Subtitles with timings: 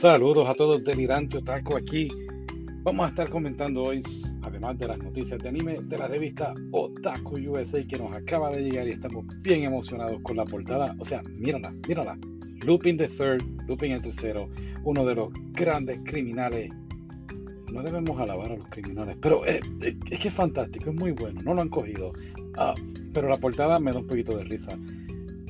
[0.00, 2.08] Saludos a todos, Delirante Otaku aquí.
[2.84, 4.00] Vamos a estar comentando hoy,
[4.42, 8.62] además de las noticias de anime, de la revista Otaku USA que nos acaba de
[8.62, 10.94] llegar y estamos bien emocionados con la portada.
[11.00, 12.16] O sea, mírala, mírala.
[12.64, 14.48] Lupin the Third, Lupin el tercero,
[14.84, 16.70] uno de los grandes criminales.
[17.72, 21.54] No debemos alabar a los criminales, pero es, que es fantástico, es muy bueno, no
[21.54, 22.12] lo han cogido.
[22.56, 22.72] Ah,
[23.12, 24.78] pero la portada me da un poquito de risa.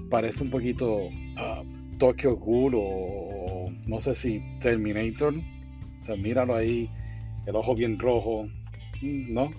[0.09, 3.38] Parece un poquito uh, Tokyo Ghoul o
[3.89, 5.35] no sé si Terminator.
[5.35, 6.89] O sea, míralo ahí,
[7.47, 8.45] el ojo bien rojo.
[9.01, 9.51] Mm, ¿No?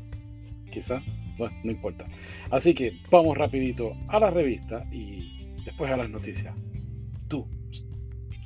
[0.72, 1.02] Quizá.
[1.38, 2.06] Bueno, no importa.
[2.52, 6.56] Así que vamos rapidito a la revista y después a las noticias.
[7.28, 7.46] Tú,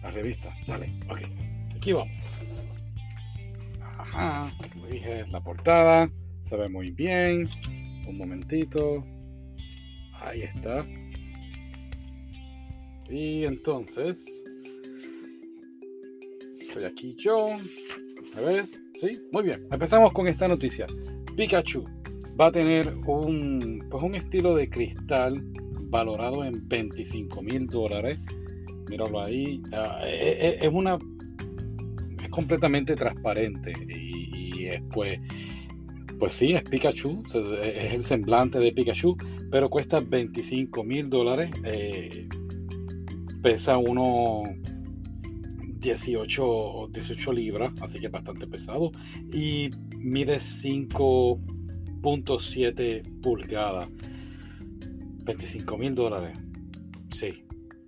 [0.02, 1.22] la revista, dale, ok.
[1.76, 2.14] Aquí vamos.
[3.82, 6.10] Ajá, como dije, la portada.
[6.42, 7.50] Se ve muy bien.
[8.08, 9.04] Un momentito.
[10.22, 10.86] Ahí está.
[13.10, 14.44] Y entonces,
[16.74, 17.50] estoy aquí yo.
[18.36, 18.82] ¿Me ves?
[19.00, 19.20] ¿Sí?
[19.32, 19.68] Muy bien.
[19.72, 20.88] Empezamos con esta noticia.
[21.36, 21.86] Pikachu
[22.40, 25.44] va a tener un, pues un estilo de cristal
[25.90, 28.20] valorado en 25 mil dólares.
[28.90, 29.62] Míralo ahí.
[29.72, 30.98] Ah, e, e, es, una.
[32.24, 33.74] Es completamente transparente.
[33.88, 35.20] Y, y pues.
[36.18, 37.22] Pues sí, es Pikachu.
[37.62, 39.16] Es el semblante de Pikachu.
[39.52, 41.52] Pero cuesta 25 mil dólares.
[41.66, 42.28] Eh,
[43.44, 44.63] pesa unos
[45.84, 48.92] 18, 18 libras, así que bastante pesado.
[49.32, 53.90] Y mide 5.7 pulgadas.
[55.26, 56.36] 25 mil dólares.
[57.12, 57.44] Sí.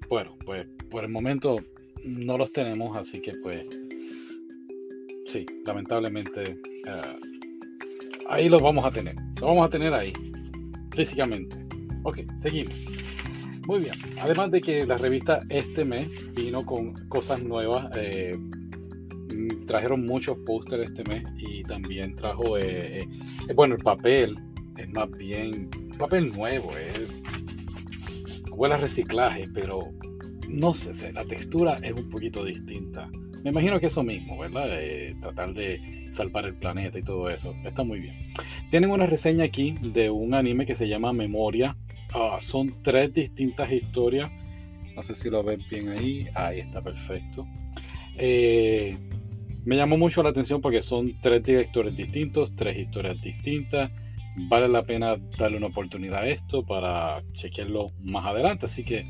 [0.09, 1.57] Bueno, pues por el momento
[2.05, 3.65] no los tenemos, así que pues
[5.25, 7.17] sí, lamentablemente uh,
[8.29, 9.15] ahí los vamos a tener.
[9.39, 10.13] Los vamos a tener ahí,
[10.93, 11.57] físicamente.
[12.03, 12.94] Ok, seguimos.
[13.67, 13.95] Muy bien.
[14.21, 17.89] Además de que la revista este mes vino con cosas nuevas.
[17.97, 24.37] Eh, mm, trajeron muchos pósteres este mes y también trajo, eh, eh, bueno, el papel
[24.77, 26.69] es más bien papel nuevo,
[28.51, 29.91] huele a reciclaje, pero
[30.49, 33.09] no sé, la textura es un poquito distinta.
[33.43, 34.67] Me imagino que eso mismo, ¿verdad?
[35.21, 37.55] tratar de salvar el planeta y todo eso.
[37.63, 38.15] Está muy bien.
[38.71, 41.77] Tienen una reseña aquí de un anime que se llama Memoria
[42.17, 44.31] Ah, son tres distintas historias.
[44.95, 46.27] No sé si lo ven bien ahí.
[46.33, 47.45] Ahí está perfecto.
[48.17, 48.97] Eh,
[49.65, 53.91] me llamó mucho la atención porque son tres directores distintos, tres historias distintas.
[54.49, 58.67] Vale la pena darle una oportunidad a esto para chequearlo más adelante.
[58.67, 59.05] Así que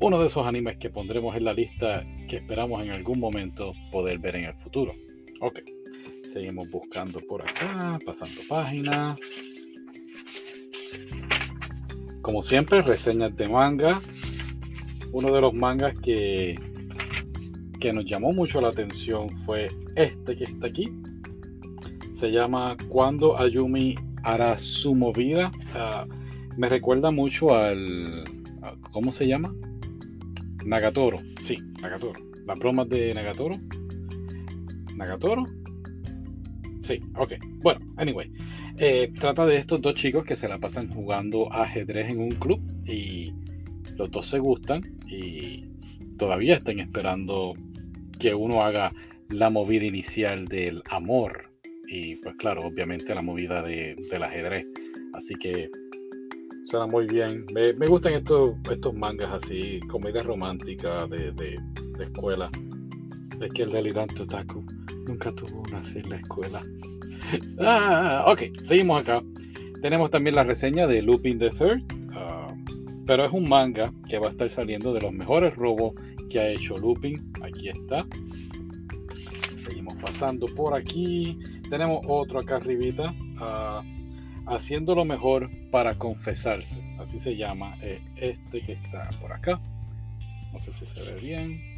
[0.00, 4.18] uno de esos animes que pondremos en la lista que esperamos en algún momento poder
[4.18, 4.92] ver en el futuro.
[5.40, 5.60] Ok,
[6.28, 9.20] seguimos buscando por acá, pasando páginas.
[12.24, 14.00] Como siempre, reseñas de manga.
[15.12, 16.58] Uno de los mangas que,
[17.78, 20.90] que nos llamó mucho la atención fue este que está aquí.
[22.14, 25.52] Se llama Cuando Ayumi hará su movida.
[25.74, 26.06] Ah,
[26.56, 28.24] me recuerda mucho al.
[28.90, 29.54] ¿Cómo se llama?
[30.64, 31.18] Nagatoro.
[31.38, 32.18] Sí, Nagatoro.
[32.46, 33.56] Las bromas de Nagatoro.
[34.94, 35.44] Nagatoro.
[36.80, 37.34] Sí, ok.
[37.62, 38.32] Bueno, anyway.
[38.76, 42.60] Eh, trata de estos dos chicos que se la pasan jugando ajedrez en un club
[42.84, 43.32] y
[43.96, 45.64] los dos se gustan y
[46.18, 47.54] todavía están esperando
[48.18, 48.90] que uno haga
[49.28, 51.52] la movida inicial del amor
[51.86, 54.66] y pues claro, obviamente la movida del ajedrez.
[55.12, 55.70] Así que
[56.64, 57.46] suena muy bien.
[57.52, 61.60] Me, gustan estos, estos mangas así, comedia romántica de, de,
[61.96, 62.50] de escuela.
[63.40, 64.64] Es que el delirante otaku
[65.06, 66.62] nunca tuvo una así la escuela.
[67.60, 69.22] Ah, ok, seguimos acá.
[69.82, 71.82] Tenemos también la reseña de Lupin the Third,
[72.14, 72.54] ah,
[73.06, 75.94] pero es un manga que va a estar saliendo de los mejores robos
[76.30, 77.32] que ha hecho Lupin.
[77.42, 78.06] Aquí está.
[79.66, 81.38] Seguimos pasando por aquí.
[81.70, 83.14] Tenemos otro acá arribita.
[83.40, 83.94] Uh,
[84.46, 86.82] haciendo lo mejor para confesarse.
[86.98, 89.60] Así se llama eh, este que está por acá.
[90.52, 91.73] No sé si se ve bien.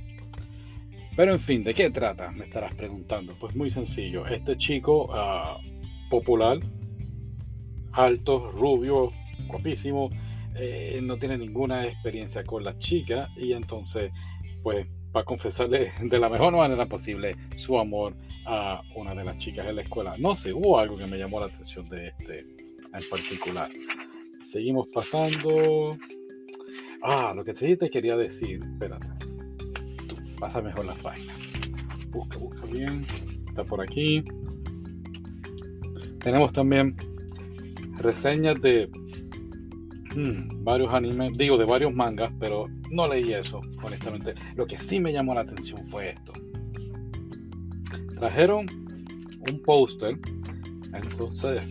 [1.17, 2.31] Pero en fin, ¿de qué trata?
[2.31, 3.35] Me estarás preguntando.
[3.41, 4.27] Pues muy sencillo.
[4.27, 5.59] Este chico ah,
[6.11, 6.59] popular,
[7.93, 9.11] alto, rubio,
[9.47, 10.11] guapísimo,
[10.55, 14.13] eh, no tiene ninguna experiencia con las chicas y entonces
[14.63, 18.15] pues va a confesarle de la mejor manera posible su amor
[18.45, 20.17] a una de las chicas en la escuela.
[20.19, 23.71] No sé, hubo algo que me llamó la atención de este en particular.
[24.45, 25.97] Seguimos pasando.
[27.03, 29.36] Ah, lo que sí te quería decir, espérate
[30.37, 31.37] pasa mejor las páginas.
[32.11, 33.05] Busca, busca bien.
[33.49, 34.23] Está por aquí.
[36.21, 36.97] Tenemos también
[37.99, 38.91] reseñas de
[40.15, 44.35] hmm, varios animes, digo de varios mangas, pero no leí eso, honestamente.
[44.55, 46.33] Lo que sí me llamó la atención fue esto.
[48.15, 48.67] trajeron
[49.51, 50.19] un póster.
[50.93, 51.63] Entonces,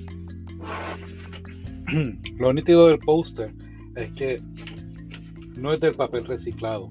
[2.38, 3.54] lo nítido del póster
[3.96, 4.42] es que
[5.56, 6.90] no es del papel reciclado.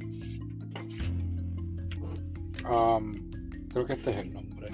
[2.64, 4.68] Creo que este es el nombre.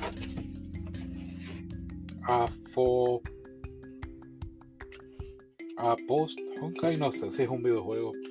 [2.22, 3.22] Afo.
[5.76, 6.38] A post.
[6.60, 8.12] Ok, no sé si es un videojuego.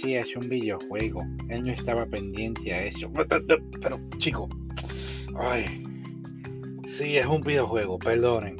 [0.00, 1.26] Sí, es un videojuego.
[1.48, 3.10] Él no estaba pendiente a eso.
[3.12, 4.48] Pero, chico.
[5.36, 5.84] Ay.
[6.86, 7.98] Sí, es un videojuego.
[7.98, 8.56] Perdonen.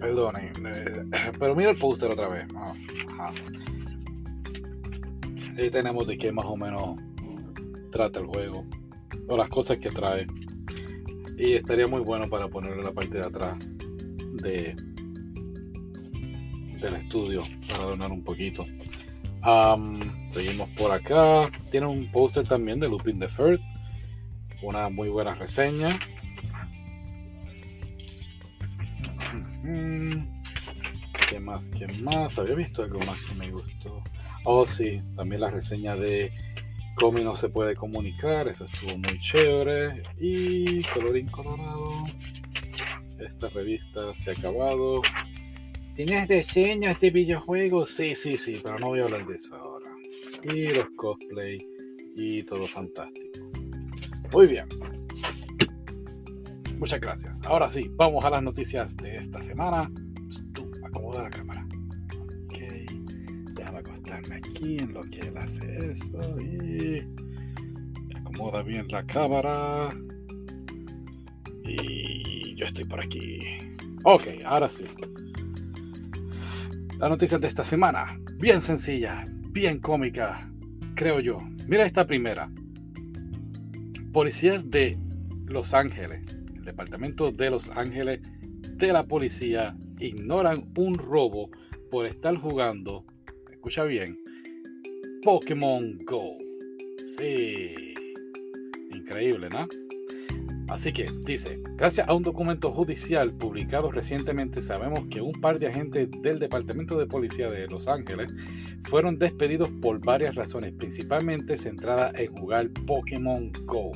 [0.00, 0.50] Perdonen.
[0.66, 1.04] Eh,
[1.38, 2.48] pero mira el póster otra vez.
[2.56, 2.74] Ah,
[5.56, 7.00] Ahí tenemos de qué más o menos
[7.90, 8.64] trata el juego.
[9.28, 10.26] O las cosas que trae.
[11.36, 13.56] Y estaría muy bueno para ponerlo en la parte de atrás
[14.42, 14.74] de,
[16.80, 18.64] del estudio para donar un poquito.
[20.28, 21.50] seguimos por acá.
[21.70, 23.60] Tiene un póster también de Lupin the Third.
[24.62, 25.90] Una muy buena reseña.
[31.28, 31.70] ¿Qué más?
[31.70, 32.38] ¿Qué más?
[32.38, 34.02] Había visto algo más que me gustó.
[34.44, 36.32] Oh, sí, también la reseña de
[36.98, 38.48] Comi no se puede comunicar.
[38.48, 40.02] Eso estuvo muy chévere.
[40.18, 41.86] Y colorín colorado.
[43.18, 45.02] Esta revista se ha acabado.
[45.94, 47.90] ¿Tienes diseños de videojuegos?
[47.90, 49.90] Sí, sí, sí, pero no voy a hablar de eso ahora.
[50.52, 51.58] Y los cosplay
[52.14, 53.40] y todo fantástico.
[54.32, 54.68] Muy bien.
[56.78, 57.42] Muchas gracias.
[57.44, 59.90] Ahora sí, vamos a las noticias de esta semana.
[60.52, 61.57] Tú, acomoda la cámara.
[64.32, 66.40] Aquí en lo que él hace eso.
[66.40, 67.02] Y
[68.14, 69.88] acomoda bien la cámara.
[71.64, 73.38] Y yo estoy por aquí.
[74.04, 74.84] Ok, ahora sí.
[76.98, 80.50] La noticia de esta semana, bien sencilla, bien cómica,
[80.94, 81.38] creo yo.
[81.68, 82.50] Mira esta primera.
[84.12, 84.98] Policías de
[85.46, 86.20] Los Ángeles,
[86.56, 88.20] el departamento de Los Ángeles
[88.78, 91.50] de la policía ignoran un robo
[91.90, 93.04] por estar jugando,
[93.58, 94.16] escucha bien,
[95.24, 96.38] Pokémon Go.
[97.02, 97.74] Sí,
[98.90, 99.66] increíble, ¿no?
[100.68, 105.66] Así que dice, gracias a un documento judicial publicado recientemente sabemos que un par de
[105.66, 108.32] agentes del Departamento de Policía de Los Ángeles
[108.82, 113.90] fueron despedidos por varias razones, principalmente centradas en jugar Pokémon Go.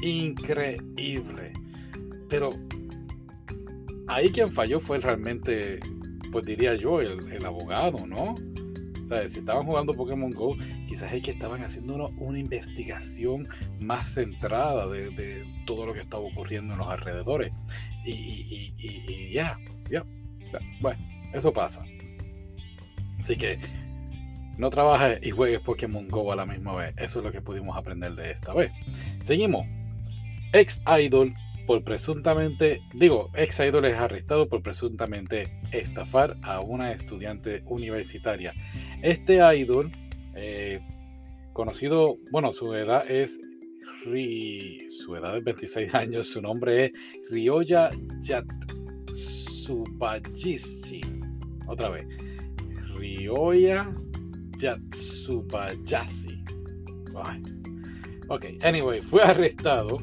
[0.00, 1.52] Increíble.
[2.28, 2.50] Pero
[4.06, 5.80] ahí quien falló fue realmente,
[6.30, 8.36] pues diría yo, el, el abogado, ¿no?
[9.06, 10.56] O sea, si estaban jugando Pokémon Go,
[10.88, 13.46] quizás es que estaban haciendo una, investigación
[13.78, 17.52] más centrada de, todo lo que estaba ocurriendo en los alrededores.
[18.04, 19.56] Y ya,
[19.88, 20.04] ya,
[20.80, 21.00] bueno,
[21.32, 21.84] eso pasa.
[23.20, 23.60] Así que
[24.58, 26.94] no trabajes y juegues Pokémon Go a la misma vez.
[26.96, 28.72] Eso es lo que pudimos aprender de esta vez.
[29.20, 29.64] Seguimos.
[30.52, 31.32] Ex Idol
[31.66, 38.54] por presuntamente, digo, ex idol es arrestado por presuntamente estafar a una estudiante universitaria.
[39.02, 39.90] Este idol,
[40.34, 40.80] eh,
[41.52, 43.40] conocido, bueno, su edad es
[44.88, 46.92] su edad es 26 años, su nombre es
[47.30, 47.90] Ryoya
[48.20, 51.00] Yatsubayashi.
[51.66, 52.06] Otra vez,
[52.94, 53.92] Ryoya
[54.58, 56.44] Yatsubayashi.
[58.28, 59.96] Ok, anyway, fue arrestado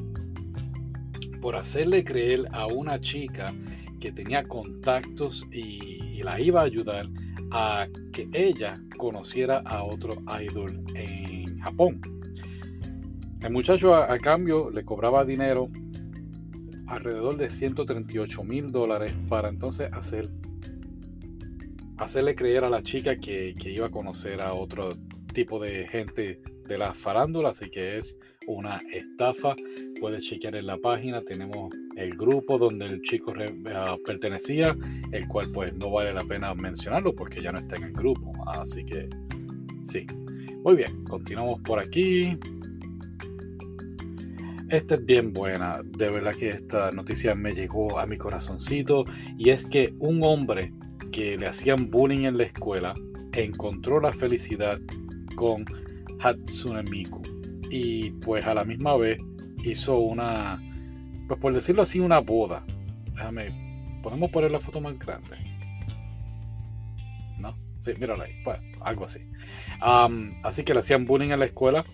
[1.44, 3.52] por hacerle creer a una chica
[4.00, 7.06] que tenía contactos y, la iba a ayudar
[7.50, 12.00] a que ella conociera a otro idol en Japón.
[13.42, 15.66] El muchacho a, cambio le cobraba dinero
[16.86, 20.30] alrededor de 138 mil dólares para entonces hacer,
[21.98, 24.96] hacerle creer a la chica que, iba a conocer a otro
[25.34, 29.54] tipo de gente de la farándula, así que es una estafa.
[30.00, 33.32] Puedes chequear en la página, tenemos el grupo donde el chico
[33.74, 34.76] ah, pertenecía,
[35.12, 38.32] el cual pues no vale la pena mencionarlo porque ya no está en el grupo.
[38.46, 39.08] Así que
[39.82, 40.06] sí.
[40.64, 42.38] Muy bien, continuamos por aquí.
[44.70, 49.04] Esta es bien buena, de verdad que esta noticia me llegó a mi corazoncito
[49.36, 50.72] y es que un hombre
[51.12, 52.94] que le hacían bullying en la escuela
[53.34, 54.80] encontró la felicidad
[55.36, 55.64] con
[56.18, 57.33] Hatsune Miku
[57.74, 59.18] y pues a la misma vez
[59.64, 60.62] hizo una,
[61.26, 62.64] pues por decirlo así, una boda.
[63.14, 65.36] Déjame, podemos poner la foto más grande.
[67.36, 67.58] ¿No?
[67.80, 69.26] Sí, mírala ahí, pues algo así.
[69.80, 71.84] así que le hacían bullying en la escuela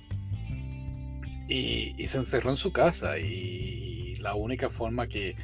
[1.48, 5.34] y, se encerró en su casa y la única forma que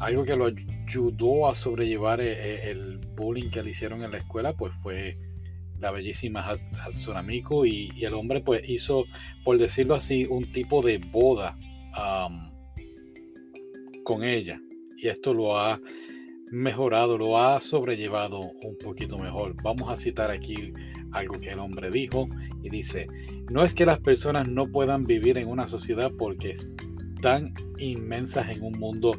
[0.00, 4.18] algo que lo ayudó a sobrellevar el, eh, el bullying que le hicieron en la
[4.18, 5.18] escuela pues fue
[5.80, 9.04] la bellísima Hatsune Miku y, el hombre pues hizo,
[9.44, 11.56] por decirlo así, un tipo de boda
[14.04, 14.60] con ella.
[14.96, 15.80] Y esto lo ha
[16.50, 19.54] mejorado, lo ha sobrellevado un poquito mejor.
[19.62, 20.72] Vamos a citar aquí
[21.12, 22.28] algo que el hombre dijo
[22.62, 23.08] y dice,
[23.50, 28.62] no es que las personas no puedan vivir en una sociedad porque están inmensas en
[28.62, 29.12] un mundo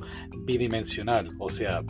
[0.45, 1.83] bidimensional, o sea,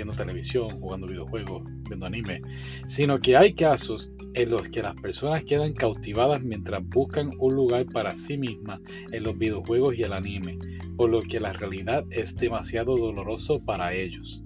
[0.00, 2.40] viendo televisión, jugando videojuegos, viendo anime,
[2.86, 7.84] sino que hay casos en los que las personas quedan cautivadas mientras buscan un lugar
[7.84, 8.80] para sí mismas
[9.12, 10.58] en los videojuegos y el anime,
[10.96, 14.42] por lo que la realidad es demasiado doloroso para ellos.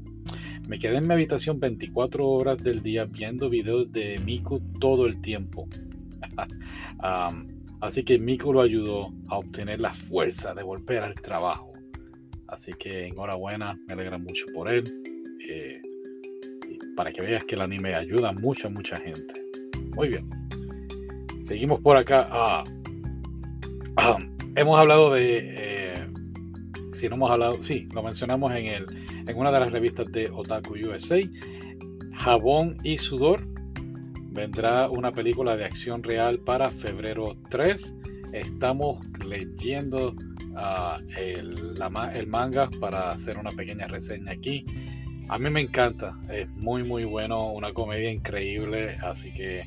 [0.66, 5.20] Me quedé en mi habitación 24 horas del día viendo videos de Miku todo el
[5.20, 5.68] tiempo.
[7.80, 11.70] así que Miku lo ayudó a obtener la fuerza de volver al trabajo.
[12.48, 15.03] Así que enhorabuena, me alegra mucho por él.
[15.48, 15.80] Eh,
[16.96, 19.34] para que veas que el anime ayuda a mucha gente.
[19.96, 20.28] Muy bien.
[21.46, 22.28] Seguimos por acá.
[22.30, 22.64] Ah,
[23.96, 24.18] ah,
[24.56, 25.38] hemos hablado de.
[25.42, 26.08] Eh,
[26.92, 27.60] si no hemos hablado.
[27.60, 28.86] Sí, lo mencionamos en, el,
[29.26, 31.20] en una de las revistas de Otaku USA.
[32.14, 33.46] Jabón y sudor.
[34.32, 37.96] Vendrá una película de acción real para febrero 3.
[38.32, 40.14] Estamos leyendo
[40.56, 44.64] ah, el manga para hacer una pequeña reseña aquí.
[45.28, 49.66] A mí me encanta, es muy muy bueno, una comedia increíble, así que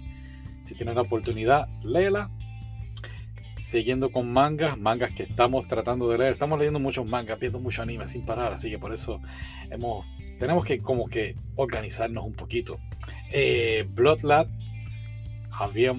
[0.66, 2.30] si tienes la oportunidad, léela.
[3.62, 6.34] Siguiendo con mangas, mangas que estamos tratando de leer.
[6.34, 9.20] Estamos leyendo muchos mangas, viendo mucho anime sin parar, así que por eso
[9.70, 10.06] hemos,
[10.40, 12.80] tenemos que como que organizarnos un poquito.
[13.32, 14.48] Eh, Bloodlad,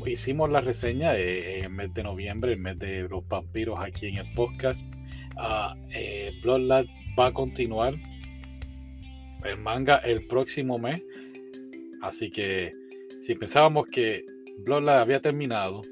[0.07, 4.07] hicimos la reseña eh, en el mes de noviembre, el mes de los vampiros aquí
[4.07, 4.93] en el podcast.
[5.37, 6.87] Uh, eh, Bloodlad
[7.19, 7.95] va a continuar
[9.45, 11.03] el manga el próximo mes.
[12.03, 12.73] Así que
[13.21, 14.25] si pensábamos que
[14.59, 15.83] Bloodline había terminado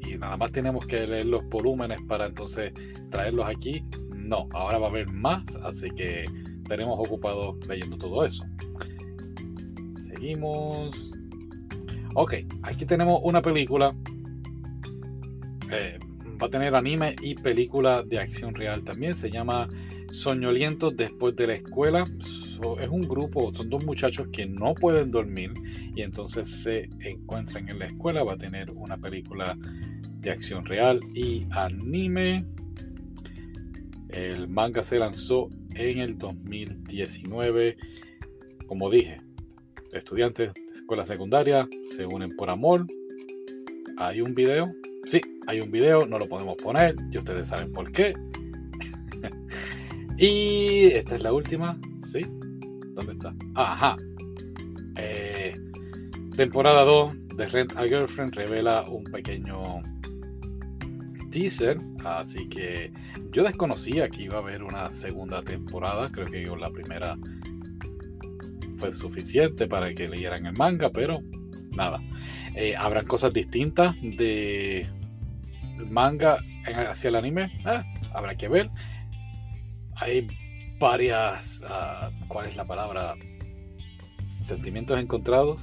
[0.00, 2.72] y nada más tenemos que leer los volúmenes para entonces
[3.10, 6.24] traerlos aquí, no, ahora va a haber más, así que
[6.68, 8.44] tenemos ocupado leyendo todo eso.
[10.06, 11.12] Seguimos.
[12.14, 13.94] Ok, aquí tenemos una película.
[15.70, 15.98] Eh,
[16.40, 19.14] va a tener anime y película de acción real también.
[19.14, 19.68] Se llama
[20.10, 22.04] Soñolientos después de la escuela
[22.80, 25.52] es un grupo, son dos muchachos que no pueden dormir
[25.94, 28.22] y entonces se encuentran en la escuela.
[28.22, 29.56] Va a tener una película
[30.20, 32.44] de acción real y anime.
[34.08, 37.76] El manga se lanzó en el 2019.
[38.66, 39.20] Como dije,
[39.92, 42.86] estudiantes de escuela secundaria se unen por amor.
[43.96, 44.72] Hay un video.
[45.06, 48.14] Sí, hay un video, no lo podemos poner y ustedes saben por qué.
[50.18, 52.20] y esta es la última, sí,
[53.00, 53.34] ¿Dónde está?
[53.54, 53.96] Ajá.
[54.96, 55.54] Eh,
[56.36, 59.82] temporada 2 de Rent a Girlfriend revela un pequeño
[61.30, 62.92] teaser, así que
[63.32, 67.16] yo desconocía que iba a haber una segunda temporada, creo que yo la primera
[68.76, 71.20] fue suficiente para que leyeran el manga, pero
[71.74, 72.02] nada.
[72.54, 74.86] Eh, habrán cosas distintas de
[75.88, 78.68] manga hacia el anime, ah, habrá que ver.
[79.96, 80.26] Hay
[80.80, 83.14] varias, ah, ¿cuál es la palabra?
[84.26, 85.60] Sentimientos encontrados,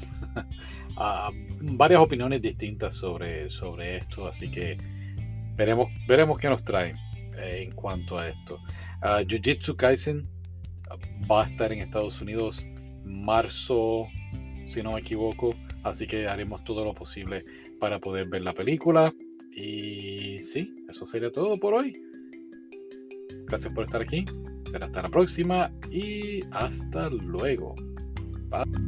[0.96, 1.32] uh,
[1.76, 4.78] varias opiniones distintas sobre, sobre esto, así que
[5.56, 6.96] veremos, veremos qué nos trae
[7.38, 8.60] eh, en cuanto a esto.
[9.02, 10.26] Uh, Jiu-Jitsu Kaisen
[11.30, 12.66] va a estar en Estados Unidos
[13.04, 14.08] marzo,
[14.68, 17.44] si no me equivoco, así que haremos todo lo posible
[17.80, 19.14] para poder ver la película.
[19.52, 22.00] Y sí, eso sería todo por hoy.
[23.48, 24.24] Gracias por estar aquí
[24.76, 27.76] hasta la próxima y hasta luego.
[28.50, 28.87] Bye.